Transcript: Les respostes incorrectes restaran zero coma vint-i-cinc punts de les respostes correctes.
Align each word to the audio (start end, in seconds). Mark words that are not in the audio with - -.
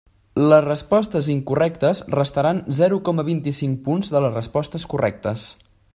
Les 0.43 0.63
respostes 0.67 1.27
incorrectes 1.33 2.01
restaran 2.15 2.63
zero 2.79 2.99
coma 3.11 3.27
vint-i-cinc 3.31 3.87
punts 3.89 4.13
de 4.17 4.23
les 4.25 4.37
respostes 4.43 4.89
correctes. 4.95 5.45